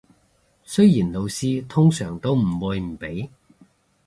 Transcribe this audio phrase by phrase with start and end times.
[0.63, 3.29] 雖然老師通常都唔會唔俾